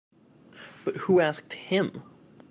[0.83, 2.01] But who asked him?